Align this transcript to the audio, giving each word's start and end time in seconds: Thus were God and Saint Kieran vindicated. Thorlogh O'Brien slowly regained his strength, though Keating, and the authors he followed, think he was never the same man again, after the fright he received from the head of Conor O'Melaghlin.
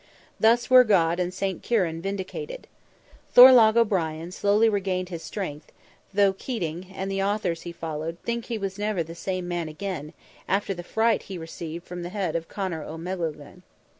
Thus 0.39 0.67
were 0.67 0.83
God 0.83 1.19
and 1.19 1.31
Saint 1.31 1.61
Kieran 1.61 2.01
vindicated. 2.01 2.65
Thorlogh 3.35 3.75
O'Brien 3.77 4.31
slowly 4.31 4.67
regained 4.67 5.09
his 5.09 5.21
strength, 5.21 5.71
though 6.11 6.33
Keating, 6.33 6.87
and 6.95 7.11
the 7.11 7.21
authors 7.21 7.61
he 7.61 7.71
followed, 7.71 8.17
think 8.25 8.45
he 8.45 8.57
was 8.57 8.79
never 8.79 9.03
the 9.03 9.13
same 9.13 9.47
man 9.47 9.69
again, 9.69 10.13
after 10.47 10.73
the 10.73 10.81
fright 10.81 11.21
he 11.29 11.37
received 11.37 11.85
from 11.85 12.01
the 12.01 12.09
head 12.09 12.35
of 12.35 12.47
Conor 12.49 12.81
O'Melaghlin. 12.83 13.61